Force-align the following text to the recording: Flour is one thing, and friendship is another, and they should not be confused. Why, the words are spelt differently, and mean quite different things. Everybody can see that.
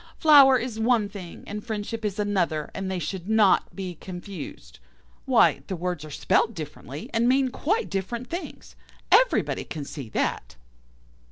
Flour 0.17 0.57
is 0.57 0.79
one 0.79 1.07
thing, 1.09 1.43
and 1.45 1.63
friendship 1.63 2.03
is 2.03 2.17
another, 2.17 2.71
and 2.73 2.89
they 2.89 2.97
should 2.97 3.29
not 3.29 3.75
be 3.75 3.93
confused. 3.93 4.79
Why, 5.25 5.61
the 5.67 5.75
words 5.75 6.03
are 6.03 6.09
spelt 6.09 6.55
differently, 6.55 7.07
and 7.13 7.29
mean 7.29 7.49
quite 7.49 7.87
different 7.87 8.27
things. 8.27 8.75
Everybody 9.11 9.63
can 9.63 9.85
see 9.85 10.09
that. 10.09 10.55